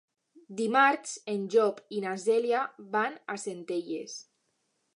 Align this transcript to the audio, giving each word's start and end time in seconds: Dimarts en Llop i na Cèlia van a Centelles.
Dimarts 0.61 1.11
en 1.33 1.43
Llop 1.55 1.83
i 1.97 2.01
na 2.05 2.15
Cèlia 2.23 2.63
van 2.97 3.19
a 3.35 3.39
Centelles. 3.43 4.17